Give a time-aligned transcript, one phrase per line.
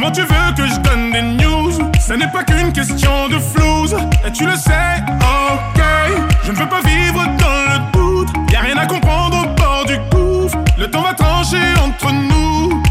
[0.00, 1.72] Comment tu veux que je donne des news?
[2.00, 3.94] Ce n'est pas qu'une question de flouze.
[4.26, 5.82] Et tu le sais, ok.
[6.42, 8.28] Je ne veux pas vivre dans le doute.
[8.50, 10.56] Y a rien à comprendre au bord du gouffre.
[10.78, 12.82] Le temps va trancher entre nous.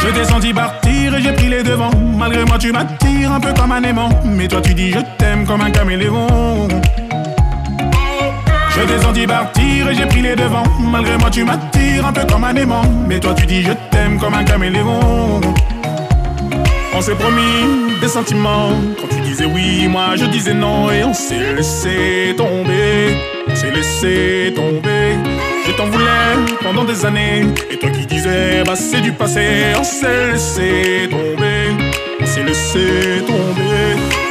[0.00, 1.90] Je descends d'y partir et j'ai pris les devants.
[2.16, 4.10] Malgré moi, tu m'attires un peu comme un aimant.
[4.24, 6.68] Mais toi, tu dis je t'aime comme un caméléon.
[8.76, 10.68] Je descends d'y partir et j'ai pris les devants.
[10.78, 11.75] Malgré moi, tu m'attires
[12.06, 12.84] un peu comme un aimant.
[13.08, 15.40] Mais toi, tu dis je t'aime comme un caméléon.
[16.94, 18.70] On s'est promis des sentiments.
[19.00, 20.90] Quand tu disais oui, moi je disais non.
[20.90, 23.16] Et on s'est laissé tomber.
[23.48, 25.16] On s'est laissé tomber.
[25.66, 27.44] Je t'en voulais pendant des années.
[27.70, 29.74] Et toi qui disais, bah c'est du passé.
[29.78, 31.84] On s'est laissé tomber.
[32.20, 34.25] On s'est laissé tomber.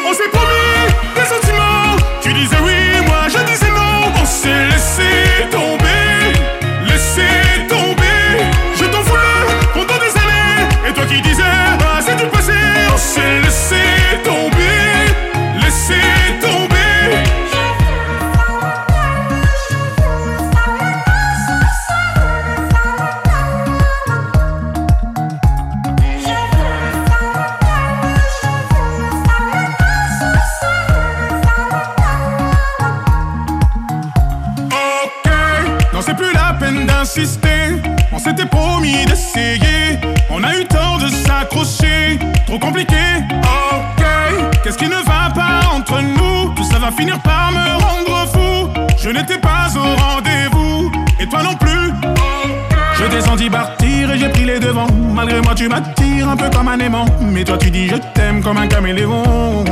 [53.16, 54.90] Descends d'y partir et j'ai pris les devants.
[55.14, 57.06] Malgré moi, tu m'attires un peu comme un aimant.
[57.22, 59.64] Mais toi, tu dis je t'aime comme un caméléon.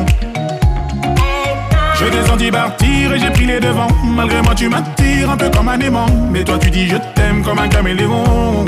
[1.99, 3.89] Je descends d'y partir et j'ai pris les devants.
[4.15, 6.05] Malgré moi, tu m'attires un peu comme un aimant.
[6.31, 8.63] Mais toi, tu dis je t'aime comme un caméléon.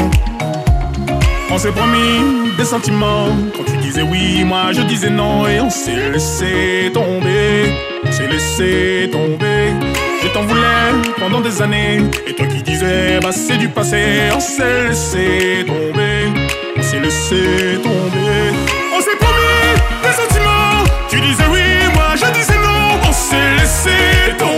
[1.50, 3.30] On s'est promis des sentiments.
[3.56, 5.48] Quand tu disais oui, moi je disais non.
[5.48, 7.72] Et on s'est laissé tomber.
[8.06, 9.72] On s'est laissé tomber.
[10.26, 12.00] Je t'en voulais pendant des années.
[12.26, 14.32] Et toi qui disais, bah c'est du passé.
[14.34, 16.34] On s'est laissé tomber.
[16.76, 18.42] On s'est laissé tomber.
[18.96, 20.84] On s'est promis des sentiments.
[21.10, 21.62] Tu disais oui,
[21.94, 23.00] moi je disais non.
[23.08, 24.55] On s'est laissé tomber.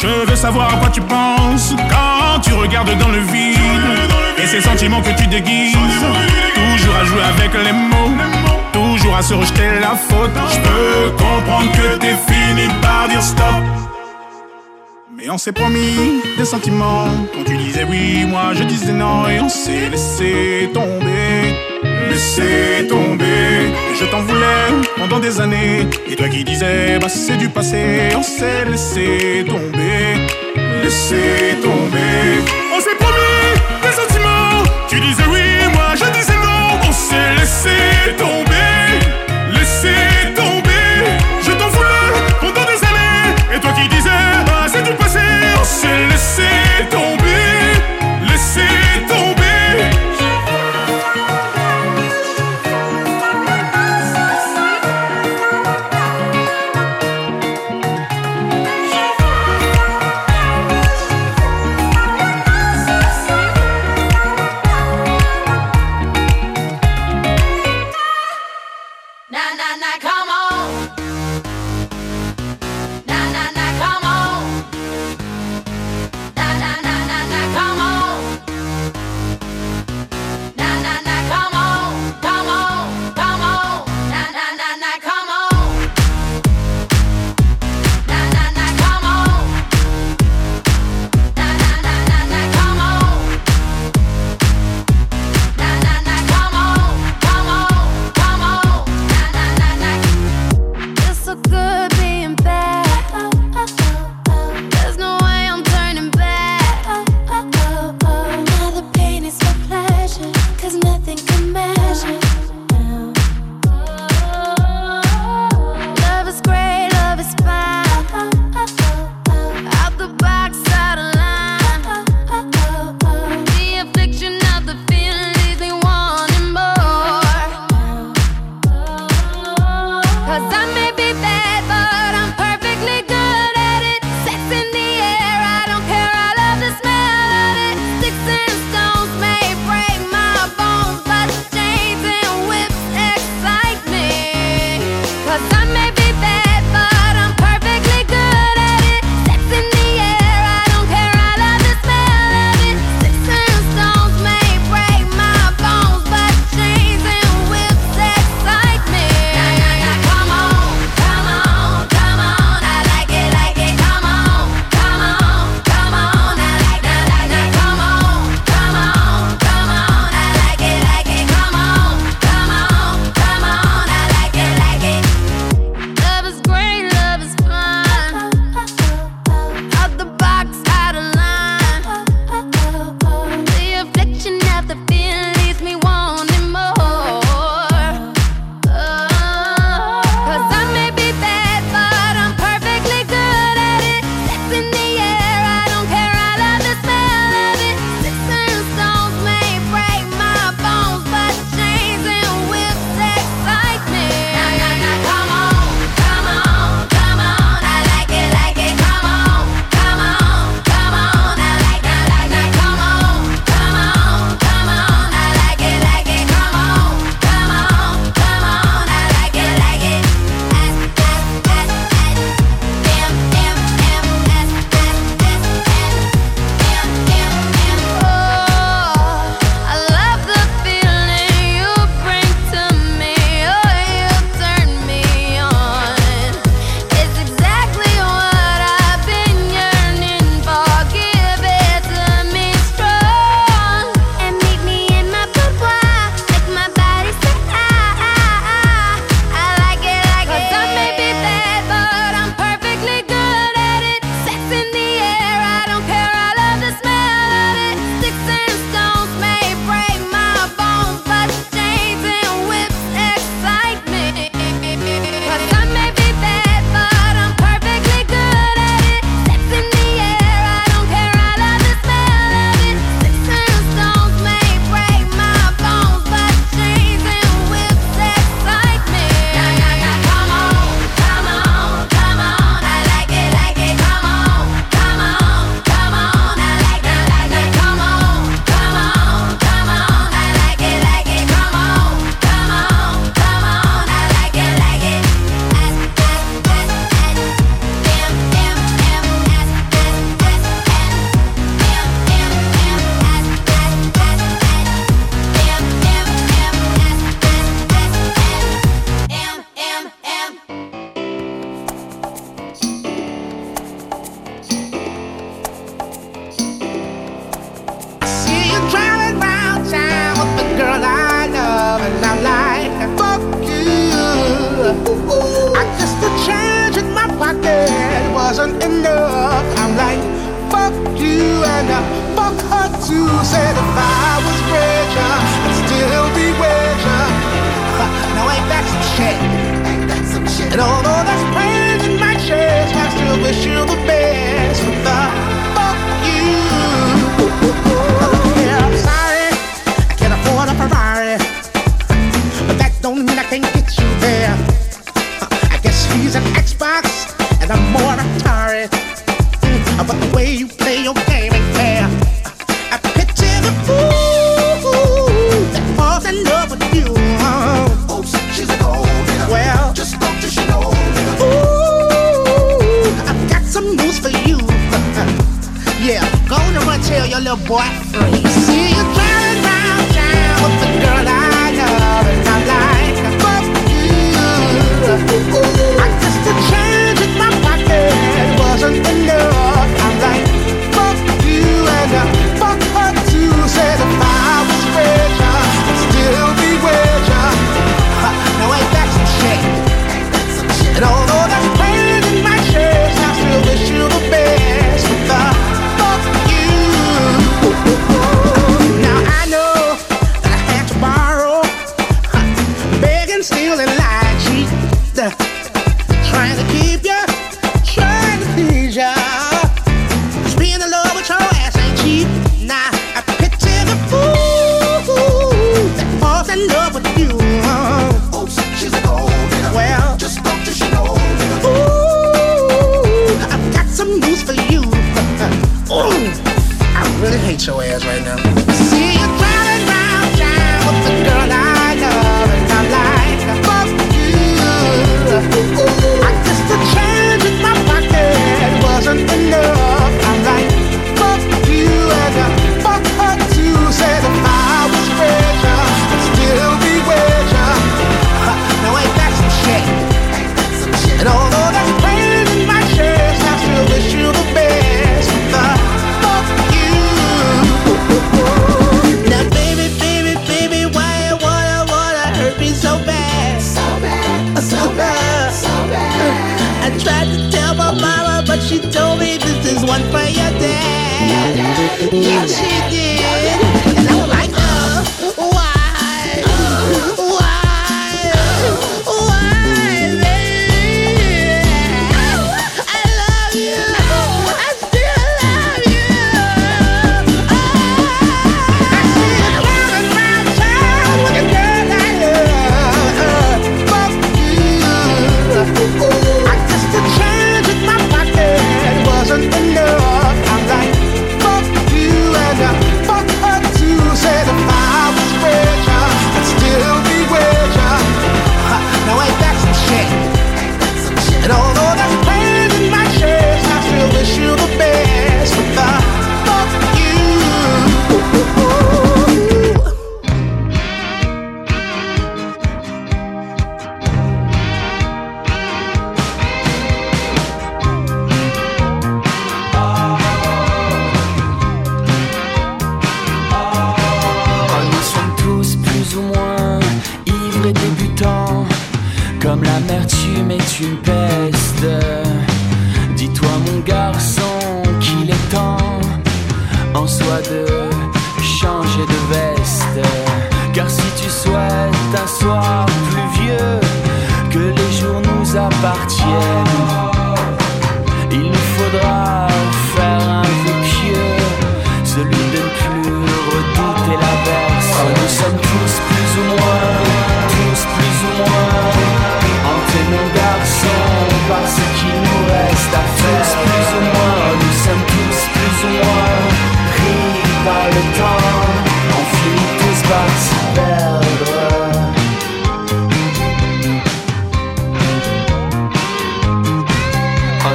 [0.00, 3.58] Je veux savoir à quoi tu penses quand tu regardes dans le vide.
[4.40, 5.72] Et ces sentiments que tu déguises.
[6.54, 8.14] Toujours à jouer avec les mots.
[8.72, 10.30] Toujours à se rejeter la faute.
[10.52, 13.44] Je peux comprendre que t'es fini par dire stop.
[15.16, 17.08] Mais on s'est promis des sentiments.
[17.34, 19.28] Quand tu disais oui, moi je disais non.
[19.28, 21.56] Et on s'est laissé tomber.
[22.10, 23.72] Laissé tomber.
[23.98, 25.86] Je t'en voulais pendant des années.
[26.08, 28.10] Et toi qui disais, bah c'est du passé.
[28.16, 30.26] On s'est laissé tomber.
[30.82, 32.42] Laissé tomber.
[32.74, 33.52] On s'est promis
[33.82, 34.62] des sentiments.
[34.88, 35.42] Tu disais oui,
[35.72, 36.78] moi je disais non.
[36.88, 37.76] On s'est laissé
[38.16, 38.72] tomber.
[39.52, 39.94] Laissé
[40.34, 40.88] tomber.
[41.42, 42.10] Je t'en voulais
[42.40, 43.34] pendant des années.
[43.54, 44.10] Et toi qui disais,
[44.46, 45.20] bah c'est du passé.
[45.60, 46.48] On s'est laissé
[46.90, 47.17] tomber.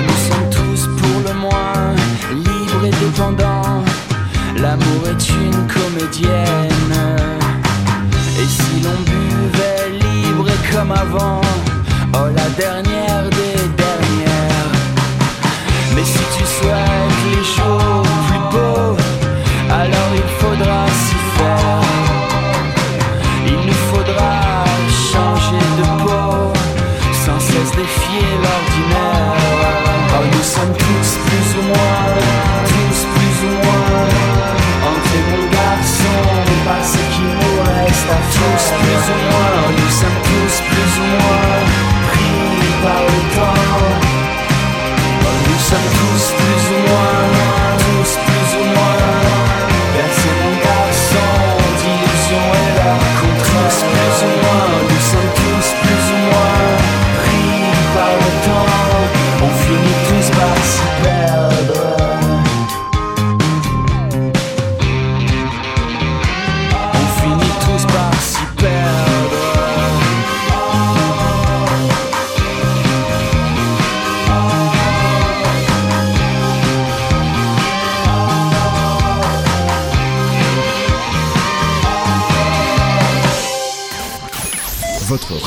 [0.08, 1.96] nous sommes tous pour le moins
[2.32, 3.84] libres et dépendants.
[4.58, 6.96] L'amour est une comédienne.
[8.40, 11.42] Et si l'on buvait libre et comme avant,
[12.14, 14.72] oh la dernière des dernières.
[15.96, 17.93] Mais si tu souhaites les choses.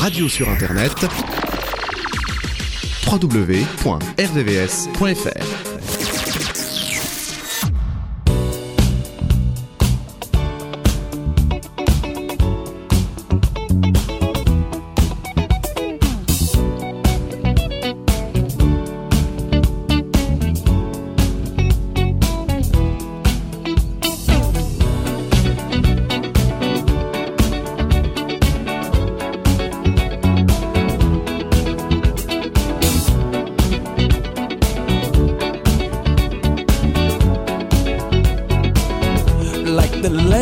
[0.07, 1.05] Radio sur internet
[3.11, 4.07] www.rdvs.fr.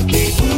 [0.00, 0.57] I'll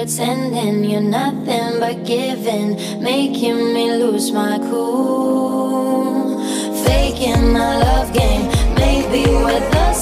[0.00, 6.40] pretending you're nothing but giving, making me lose my cool.
[6.86, 9.92] Faking my love game, maybe we're the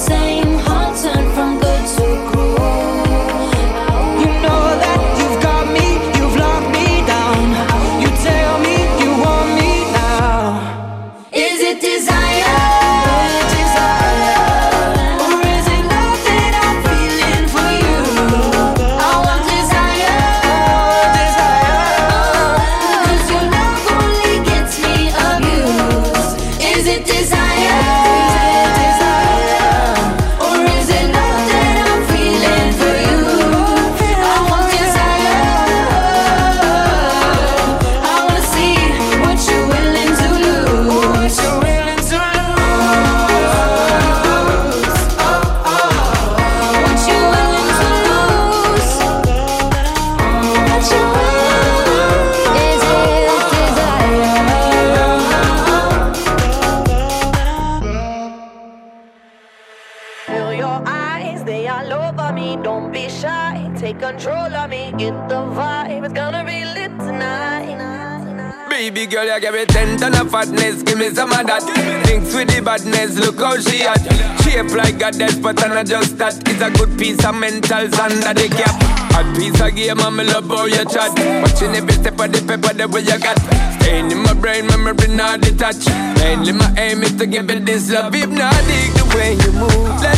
[75.79, 76.35] not just that.
[76.47, 78.75] It's a good piece of mentals under the cap.
[79.15, 81.11] A piece of game, I'm love how you chat.
[81.41, 83.39] Watching every step of the paper, the way you got.
[83.79, 85.87] Staying in my brain, memory not detached.
[86.19, 88.13] Mainly my aim is to give it this love.
[88.13, 90.08] If not, dig the way you move.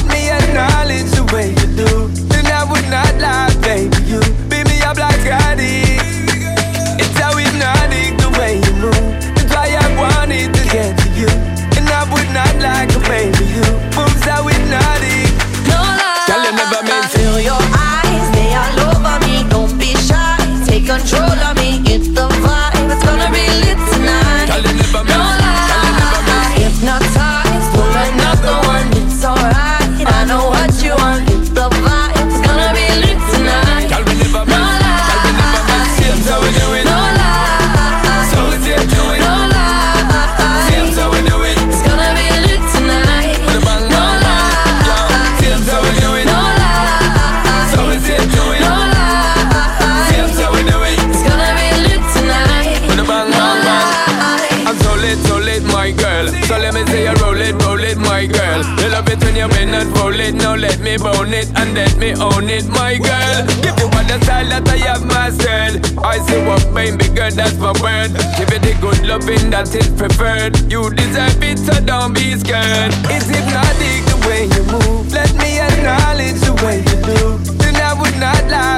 [69.21, 70.57] loving that is preferred.
[70.71, 72.93] You deserve it, so don't be scared.
[73.09, 75.11] It's hypnotic the way you move.
[75.13, 77.53] Let me acknowledge the way you do.
[77.57, 78.70] Then I would not lie.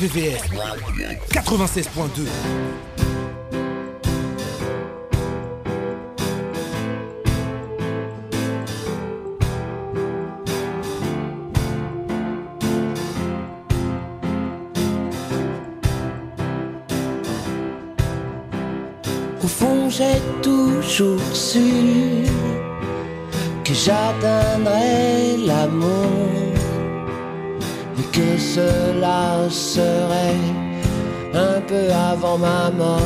[0.00, 0.40] RVVS
[1.30, 2.26] 96.2.
[19.42, 20.04] Au fond, j'ai
[20.40, 22.24] toujours su
[23.64, 26.08] que j'atteindrais l'amour
[27.98, 29.89] et que cela peu
[32.38, 33.00] ma mort.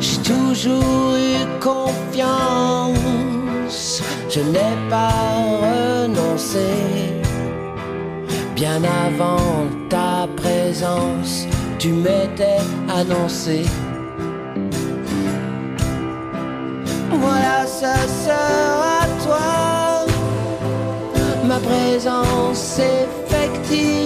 [0.00, 3.02] J'ai toujours eu confiance,
[4.28, 5.32] je n'ai pas
[5.64, 6.68] renoncé.
[8.54, 11.46] Bien avant ta présence,
[11.78, 13.64] tu m'étais annoncé.
[17.10, 17.94] Voilà, ça
[18.24, 20.06] sera toi,
[21.44, 24.03] ma présence effective.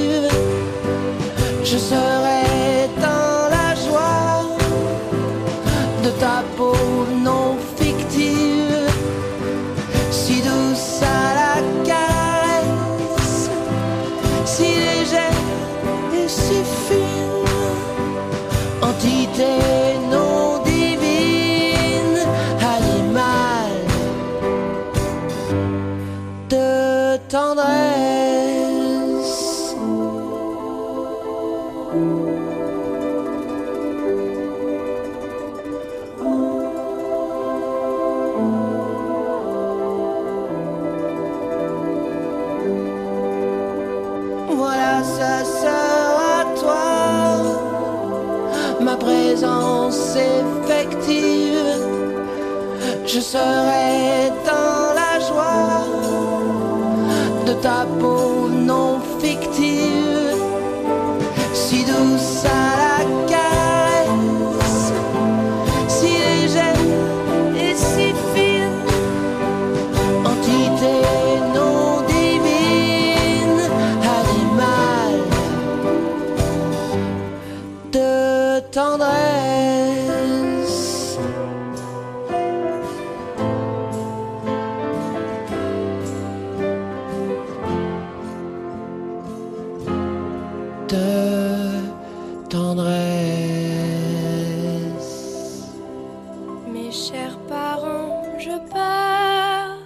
[96.72, 99.78] Mes chers parents, je pars.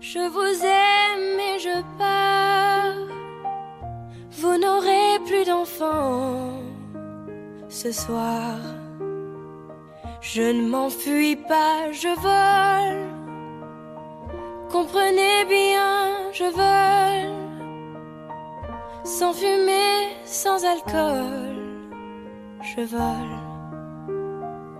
[0.00, 3.06] Je vous aime et je pars.
[4.38, 6.54] Vous n'aurez plus d'enfants
[7.68, 8.56] ce soir.
[10.22, 13.08] Je ne m'enfuis pas, je vole.
[14.70, 17.39] Comprenez bien, je vole.
[19.20, 21.58] Sans fumée, sans alcool.
[22.62, 23.36] Je vole,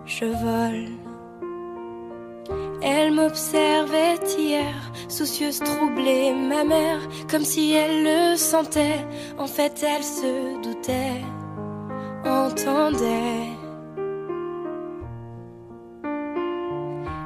[0.06, 0.88] je vole.
[2.80, 4.72] Elle m'observait hier,
[5.08, 7.00] soucieuse, troublée, ma mère,
[7.30, 9.04] comme si elle le sentait.
[9.36, 11.22] En fait, elle se doutait,
[12.24, 13.60] entendait.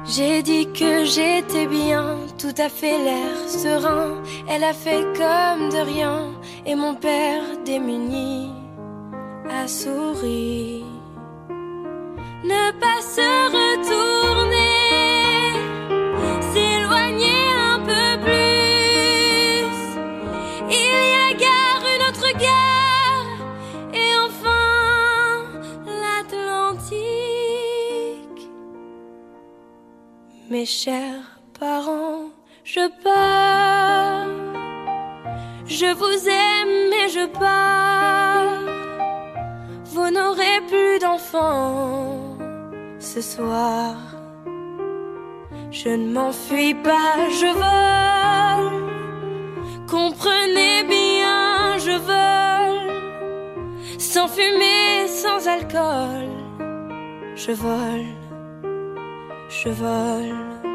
[0.07, 4.21] J'ai dit que j'étais bien, tout à fait l'air serein.
[4.47, 6.31] Elle a fait comme de rien,
[6.65, 8.51] et mon père démuni
[9.49, 10.83] a souri.
[12.43, 14.73] Ne pas se retourner,
[16.51, 19.67] s'éloigner un peu plus.
[20.69, 23.31] Il y a gare, une autre gare,
[23.93, 25.45] et enfin
[26.01, 27.01] l'Atlantique.
[30.49, 32.29] Mes chers parents,
[32.63, 34.54] je pars.
[35.67, 38.59] Je vous aime et je pars.
[39.85, 42.37] Vous n'aurez plus d'enfants
[42.99, 43.95] ce soir.
[45.71, 48.83] Je ne m'enfuis pas, je vole.
[49.89, 52.93] Comprenez bien, je vole.
[53.97, 56.29] Sans fumée, sans alcool.
[57.35, 58.05] Je vole,
[59.49, 60.74] je vole.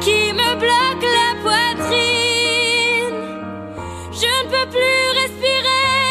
[0.00, 3.20] qui me bloque la poitrine.
[4.12, 6.08] Je ne peux plus respirer,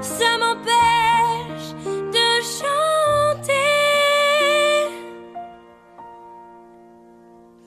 [0.00, 1.70] ça m'empêche
[2.16, 2.28] de
[2.58, 3.70] chanter.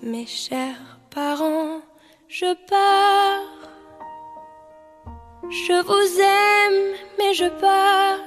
[0.01, 1.81] Mes chers parents,
[2.27, 3.53] je pars.
[5.49, 8.19] Je vous aime, mais je pars.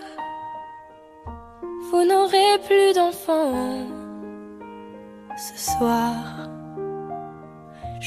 [1.91, 3.87] Vous n'aurez plus d'enfants
[5.37, 6.56] ce soir.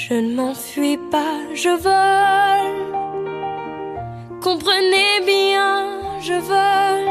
[0.01, 2.79] Je ne m'enfuis pas, je vole.
[4.41, 5.75] Comprenez bien,
[6.21, 7.09] je vole.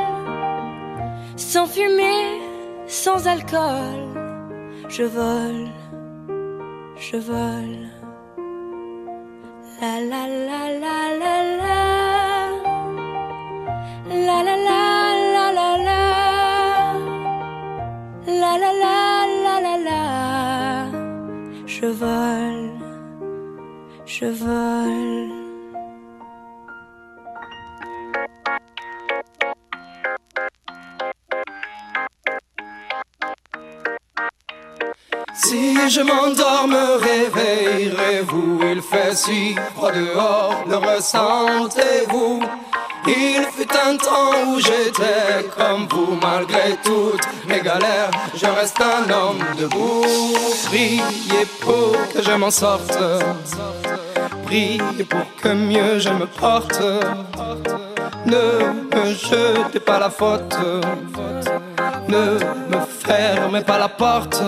[1.36, 2.41] Sans fumée,
[2.86, 4.01] sans alcool.
[4.89, 5.68] Je vole,
[6.97, 7.89] je vole.
[9.82, 11.80] La la la la la la.
[14.26, 14.82] La la la
[15.34, 16.05] la la la.
[18.43, 18.99] La la la
[19.45, 20.03] la la la.
[21.66, 22.70] Je vole,
[24.21, 25.33] je vole.
[35.35, 42.43] Si je m'endors, me réveillerez-vous Il fait si froid dehors, le ressentez-vous
[43.07, 49.11] il fut un temps où j'étais comme vous, malgré toutes mes galères, je reste un
[49.11, 50.05] homme debout.
[50.66, 52.99] Priez pour que je m'en sorte,
[54.49, 56.80] pour que mieux je me porte.
[58.24, 60.57] Ne me jetez pas la faute,
[62.09, 62.38] ne
[62.70, 64.42] me fermez pas la porte.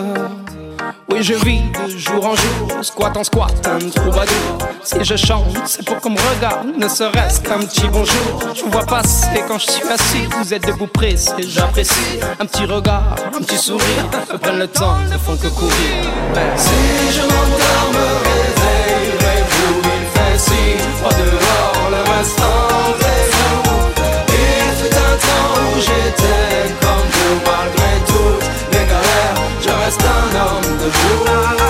[1.10, 4.58] Oui, je vis de jour en jour, squat en squat, un troubadour.
[4.82, 8.40] Si je chante, c'est pour qu'on me regarde, ne serait-ce qu'un petit bonjour.
[8.54, 12.20] Je vous vois passer quand je suis assis, vous êtes debout pressé, j'apprécie.
[12.38, 14.04] Un petit regard, un petit sourire,
[14.46, 15.74] me le temps, ne font que courir.
[16.56, 16.70] Si
[17.12, 17.20] je
[20.40, 22.68] si froid dehors, le restant
[23.14, 23.90] est vous.
[24.44, 30.28] Il fut un temps où j'étais comme vous, malgré toutes mes galères, je reste un
[30.40, 31.69] homme de vous.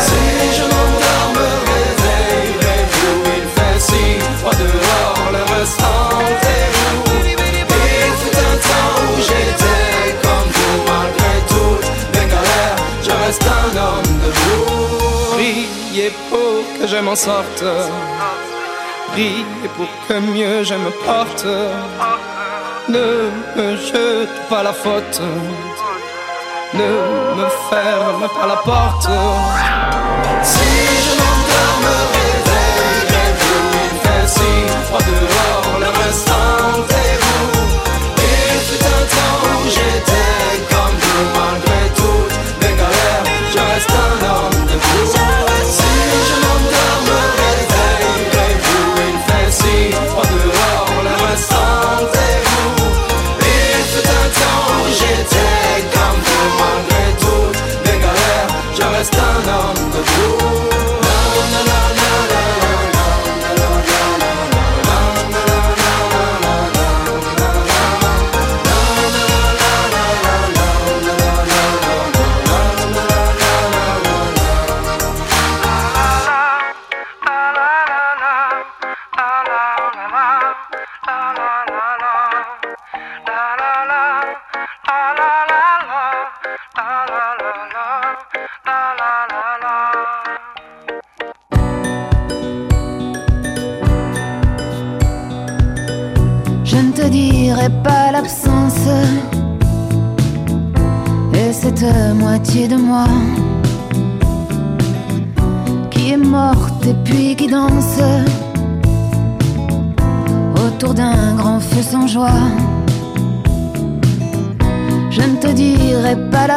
[0.00, 0.22] Si
[0.56, 4.04] je m'endors, me réveillerez-vous Il fait si
[4.38, 5.42] froid dehors, le
[6.94, 13.44] vous Il fut un temps où j'étais comme vous Malgré toutes mes galères, je reste
[13.46, 14.78] un homme debout
[15.34, 17.64] Priez pour que je m'en sorte.
[19.12, 21.46] Priez pour que mieux je me porte.
[22.88, 25.20] Ne me jete pas la faute
[26.74, 26.90] ne
[27.36, 29.08] me ferme pas la porte.
[30.42, 30.68] Si
[31.04, 33.64] je m'endors, me réveillerez-vous.
[33.84, 34.50] Il fait si
[34.86, 35.67] froid dehors,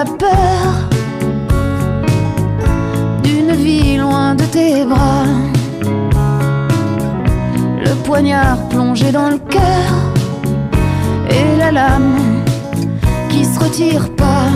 [0.04, 0.68] la peur
[3.24, 5.28] d'une vie loin de tes bras.
[7.86, 9.91] Le poignard plongé dans le cœur
[11.30, 12.16] et la lame
[13.30, 14.49] qui se retire pas.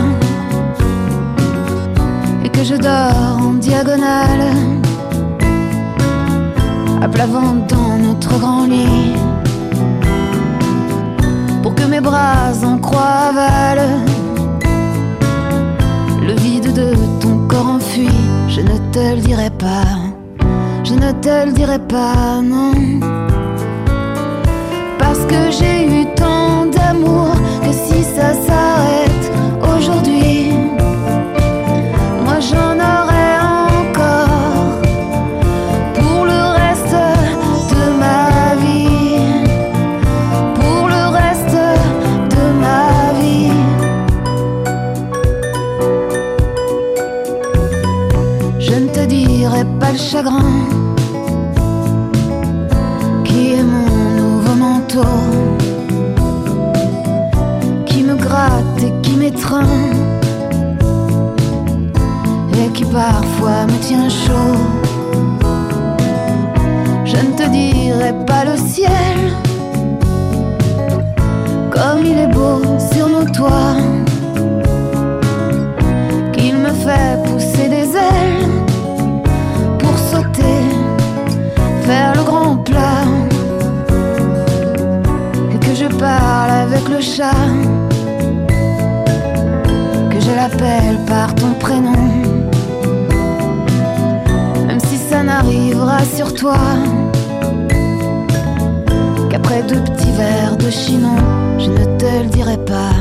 [2.44, 4.46] Et que je dors en diagonale,
[7.04, 9.14] à plat ventre dans notre grand lit.
[11.62, 14.15] Pour que mes bras en croix avalent
[16.26, 18.08] le vide de ton corps enfui.
[18.48, 19.88] Je ne te le dirai pas,
[20.84, 22.72] je ne te le dirai pas, non.
[24.98, 29.32] Parce que j'ai eu tant d'amour que si ça s'arrête
[29.76, 30.25] aujourd'hui.
[67.04, 68.90] Je ne te dirai pas le ciel,
[71.70, 72.60] comme il est beau
[72.92, 73.76] sur nos toits,
[76.32, 78.50] qu'il me fait pousser des ailes.
[79.78, 80.64] Pour sauter,
[81.82, 83.06] faire le grand plat,
[85.54, 87.46] et que je parle avec le chat,
[90.10, 92.15] que je l'appelle par ton prénom.
[95.36, 96.56] n'arrivera sur toi
[99.28, 101.16] qu'après deux petits verres de chinon.
[101.58, 102.96] Je ne te le dirai pas,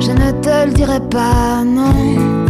[0.00, 2.45] je ne te le dirai pas, non.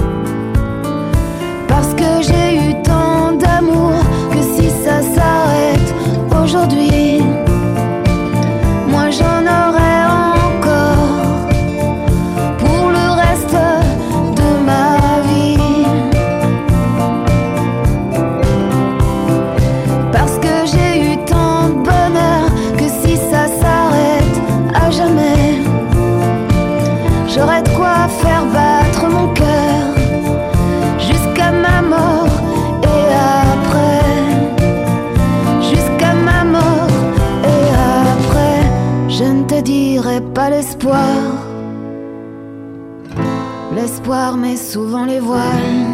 [44.35, 45.87] mais souvent les voiles.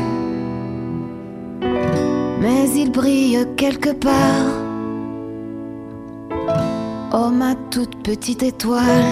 [2.40, 4.46] Mais il brille quelque part.
[7.12, 9.04] Oh ma toute petite étoile.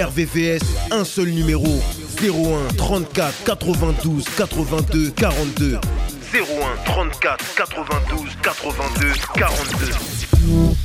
[0.00, 0.62] RVVS,
[0.92, 1.66] un seul numéro
[2.22, 5.78] 01 34 92 82 42
[6.32, 10.77] 01 34 92 82 42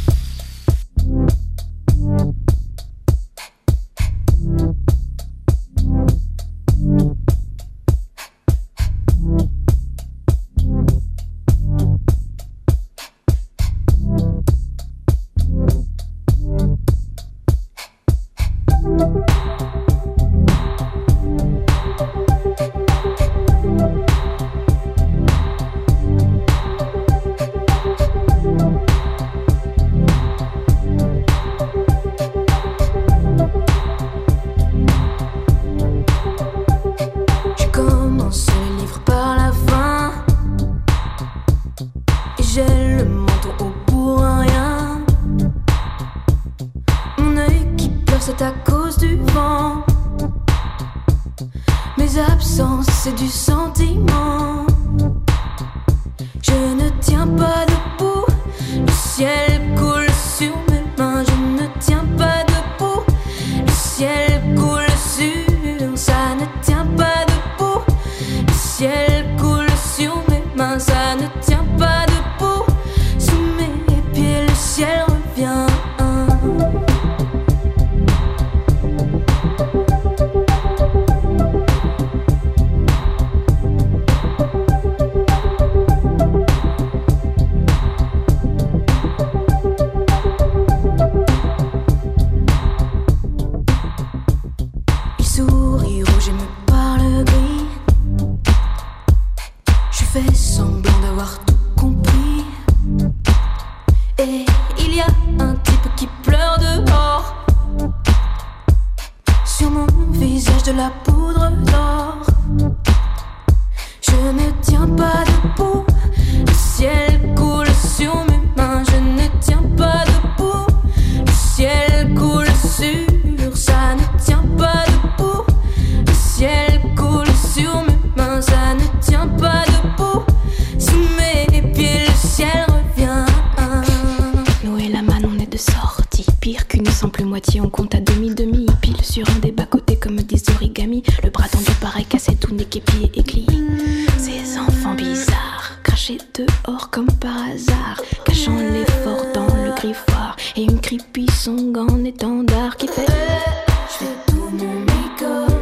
[143.15, 150.35] Ces enfants bizarres, crachés dehors comme par hasard, cachant l'effort dans le griffoir.
[150.55, 153.05] Et une creepy song en étendard qui fait.
[153.05, 155.53] Je fais tout mon make-up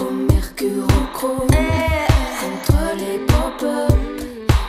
[0.00, 1.46] au mercure au chrome
[2.40, 3.98] contre les pop-up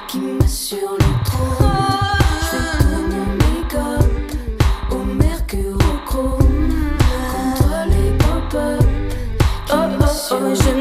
[0.08, 1.68] qui m'assurent le trône.
[2.42, 4.12] Je fais tout mon make-up
[4.92, 6.70] au mercure au chrome
[7.32, 8.86] contre les pop-up
[9.66, 10.75] qui m'assurent le trône.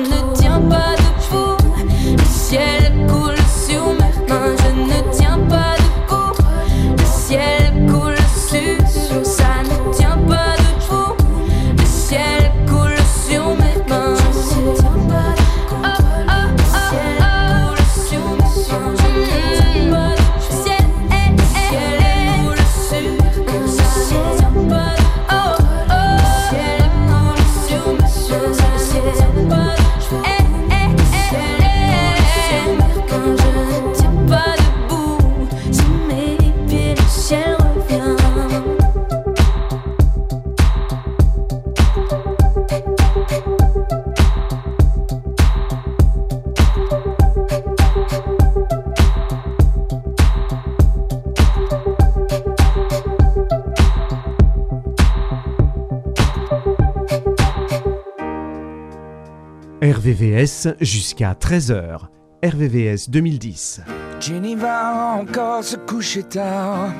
[60.44, 62.00] Jusqu'à 13h.
[62.44, 63.80] RVVS 2010.
[64.20, 66.92] Jenny va encore se coucher tard.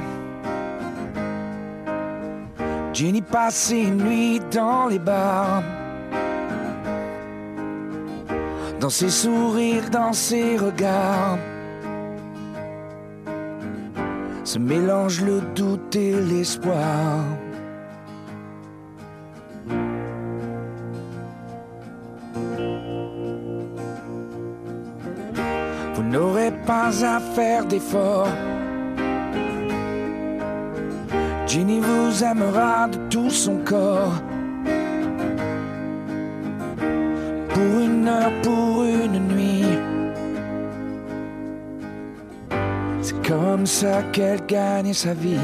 [2.95, 5.63] Jenny passe ses nuits dans les bars.
[8.81, 11.39] Dans ses sourires, dans ses regards.
[14.45, 17.27] Se mélange le doute et l'espoir.
[27.05, 28.29] À faire d'efforts.
[31.47, 34.15] Ginny vous aimera de tout son corps.
[37.53, 39.79] Pour une heure, pour une nuit.
[43.03, 45.39] C'est comme ça qu'elle gagne sa vie.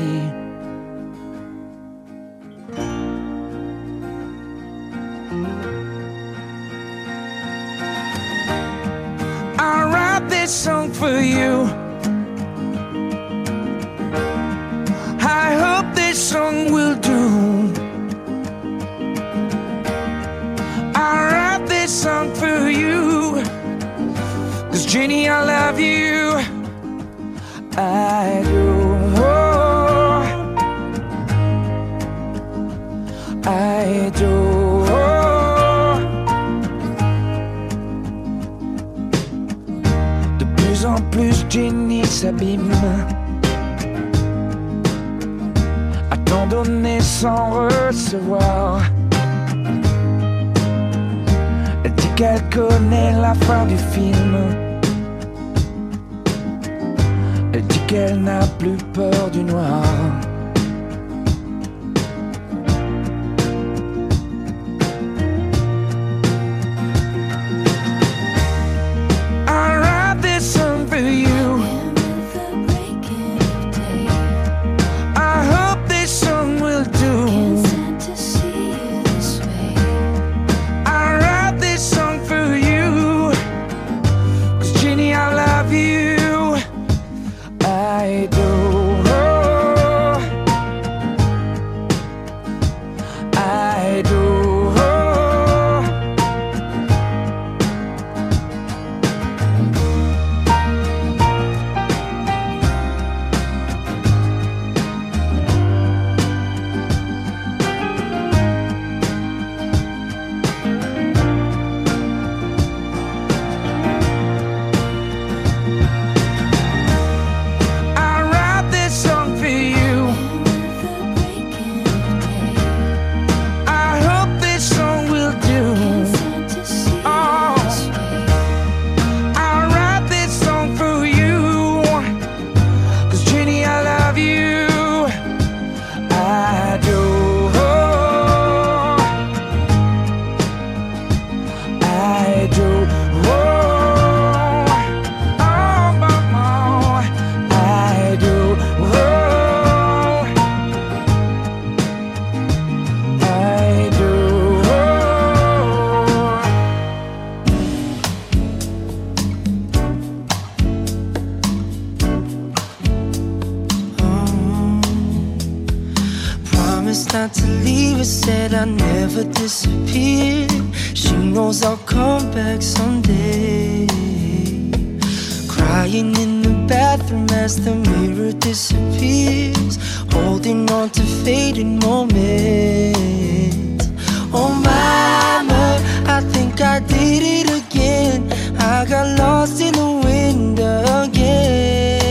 [186.80, 190.58] I did it again I got lost in the wind
[191.02, 192.06] again.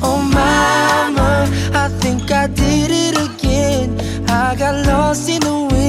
[0.00, 3.98] Oh mama, I think I did it again
[4.30, 5.81] I got lost in the wind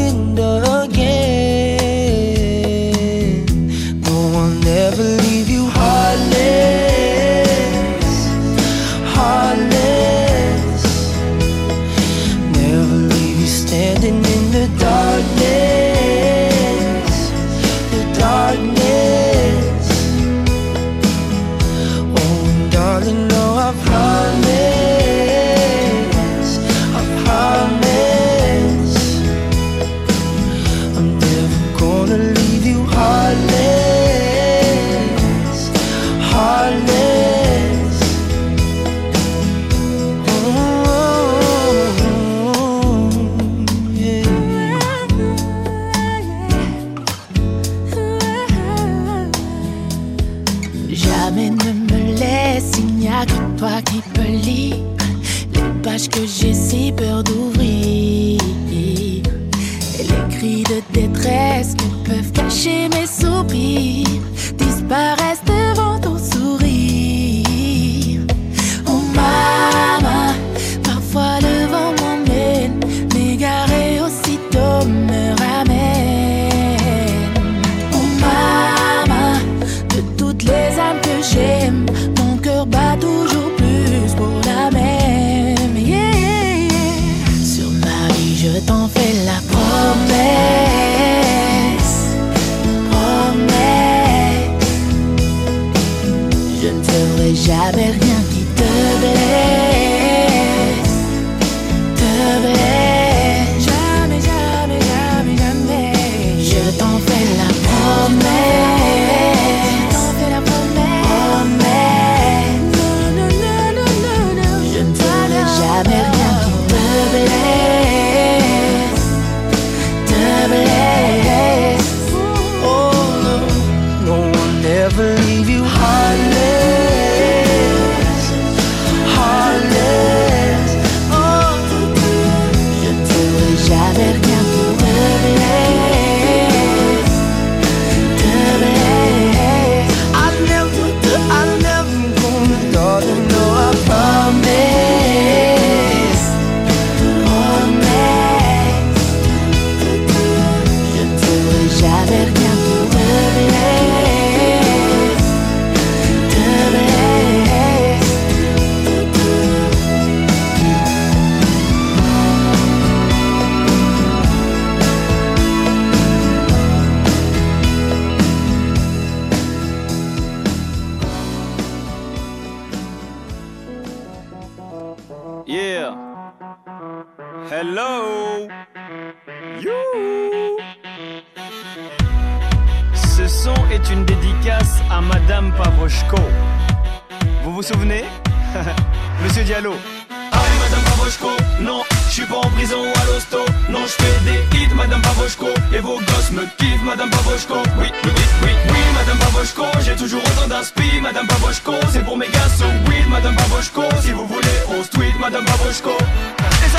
[96.83, 98.63] ferai jamais rien qui te
[98.99, 99.62] blesse.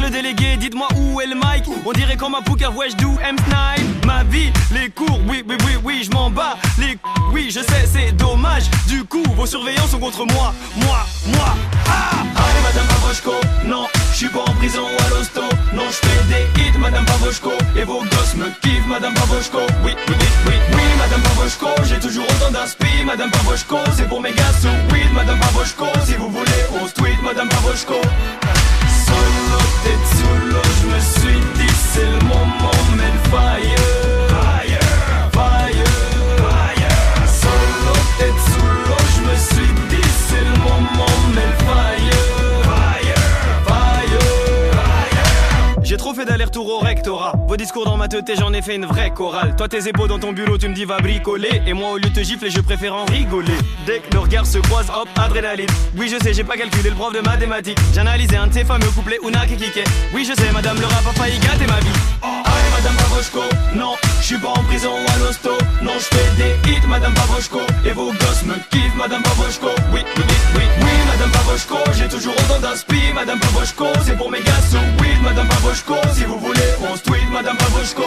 [0.00, 1.64] le délégué, dites-moi où est le mic.
[1.84, 5.72] On dirait comme un pouca, wesh, do M9 Ma vie, les cours, oui, oui, oui,
[5.82, 6.98] oui, je m'en bats Les
[7.32, 8.64] oui, je sais, c'est dommage.
[8.86, 11.54] Du coup, vos surveillants sont contre moi, moi, moi.
[11.86, 13.32] Ah, allez, madame Pavoshko,
[13.66, 15.42] non, je suis pas en prison ou à l'hosto.
[15.72, 19.92] Non, je fais des hits, madame Pavoshko Et vos gosses me kiffent, madame Pavoshko Oui,
[20.08, 20.14] oui,
[20.46, 24.94] oui, oui, madame Pavoshko J'ai toujours autant d'inspi, madame Pavoshko C'est pour mes gars sous
[24.94, 28.00] weed, madame Pavoshko Si vous voulez, on se tweet, madame Pavoshko
[30.28, 34.07] solo, je me suis dit c'est le moment, mais le fire.
[46.14, 47.32] Fait d'aller-retour au rectorat.
[47.46, 49.54] Vos discours dans ma tête, j'en ai fait une vraie chorale.
[49.56, 51.62] Toi, tes épaules dans ton bureau, tu me dis va bricoler.
[51.66, 53.56] Et moi, au lieu de te gifler, je préfère en rigoler.
[53.86, 55.68] Dès que nos regards se croisent, hop, adrénaline.
[55.96, 57.78] Oui, je sais, j'ai pas calculé le prof de mathématiques.
[57.92, 59.84] J'ai analysé un de ces fameux couplets Una qui kickait.
[60.14, 62.57] Oui, je sais, madame, le rap a failli gâter ma vie.
[62.78, 63.42] Madame Pavoshko,
[63.74, 65.50] non, je suis pas en prison à l'hosto.
[65.82, 70.00] Non, je fais des hits madame Pavoshko Et vos gosses me kiffent madame Pavoshko Oui,
[70.16, 74.40] oui, oui, oui, oui madame Pavoshko J'ai toujours autant d'inspi madame Pavoshko C'est pour mes
[74.40, 78.04] gars sous weed madame Pavoshko Si vous voulez, on se tweet madame Pavoshko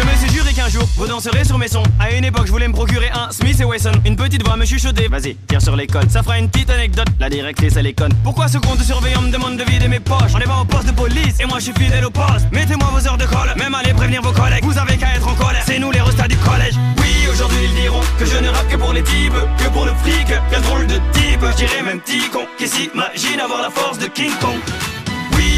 [0.00, 1.82] Je me suis juré qu'un jour, vous danserez sur mes sons.
[1.98, 3.92] À une époque, je voulais me procurer un Smith et Wesson.
[4.06, 5.08] Une petite voix me chuchoter.
[5.08, 6.10] Vas-y, tire sur les codes.
[6.10, 7.08] Ça fera une petite anecdote.
[7.18, 8.12] La directrice, elle est conne.
[8.24, 10.32] Pourquoi ce compte surveillant me demande de vider mes poches?
[10.34, 12.46] On est pas au poste de police et moi je suis fidèle au poste.
[12.50, 14.64] Mettez-moi vos heures de colle, même allez prévenir vos collègues.
[14.64, 15.62] Vous avez qu'à être en colère.
[15.66, 16.76] C'est nous les restats du collège.
[16.96, 19.92] Oui, aujourd'hui ils diront que je ne rappe que pour les types, que pour le
[20.02, 20.28] fric.
[20.50, 24.06] Quel drôle de type, je dirais même petit con qui s'imagine avoir la force de
[24.06, 24.56] King Kong.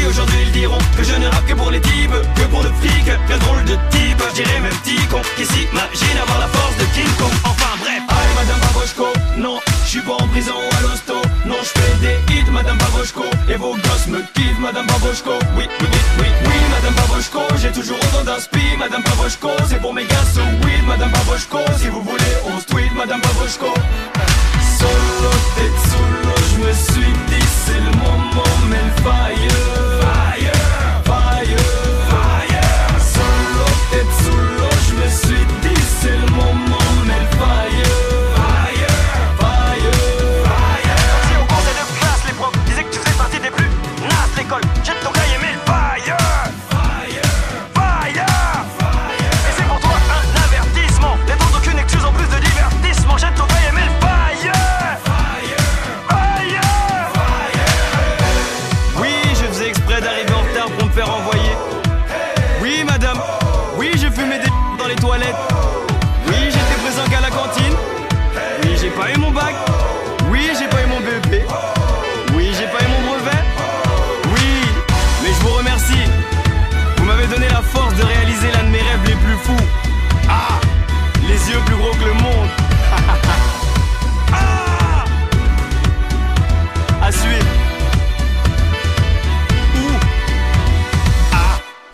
[0.07, 3.05] Aujourd'hui ils diront que je ne rappe que pour les types, que pour le fric.
[3.27, 6.85] Quel drôle de type, je dirais même petit con qui s'imagine avoir la force de
[6.93, 7.31] King Kong.
[7.43, 8.01] Enfin bref.
[8.09, 11.15] Allez, madame Pavoshko, non, je suis pas en prison à l'hosto.
[11.45, 13.23] Non, je fais des hits, madame Pavoshko.
[13.49, 15.31] Et vos gosses me kiffent, madame Pavoshko.
[15.57, 15.87] Oui, oui,
[16.19, 17.41] oui, oui, madame Pavoshko.
[17.61, 19.49] J'ai toujours autant d'inspi, madame Pavoshko.
[19.67, 21.59] C'est pour mes gars, so weed, madame Pavoshko.
[21.79, 23.73] Si vous voulez, on se tweet, madame Pavoshko.
[24.77, 29.72] Solo, tête solo, je me suis dit, c'est le moment, mais le